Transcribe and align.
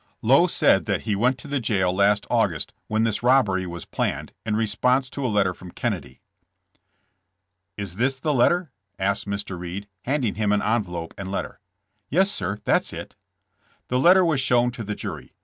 ''Lowe 0.23 0.47
said 0.47 0.85
that 0.87 1.01
he 1.01 1.15
went 1.15 1.37
to 1.37 1.47
the 1.47 1.59
jail 1.59 1.93
last 1.93 2.25
August, 2.27 2.73
when 2.87 3.03
this 3.03 3.21
robbery 3.21 3.67
was 3.67 3.85
planned, 3.85 4.33
in 4.47 4.55
response 4.55 5.11
to 5.11 5.23
a 5.23 5.27
let 5.29 5.43
ter 5.43 5.53
from 5.53 5.69
Kennedy. 5.69 6.21
"Is 7.77 7.97
this 7.97 8.17
the 8.17 8.33
letter?" 8.33 8.71
asked 8.97 9.27
Mr. 9.27 9.59
Reed, 9.59 9.87
handing 10.05 10.33
him 10.33 10.51
an 10.53 10.61
envelope 10.63 11.13
and 11.19 11.29
letter. 11.29 11.59
*'Yes, 12.09 12.31
sir; 12.31 12.57
that's 12.63 12.93
it." 12.93 13.13
The 13.89 13.99
letter 13.99 14.25
was 14.25 14.41
shown 14.41 14.71
to 14.71 14.83
the 14.83 14.95
jury. 14.95 15.35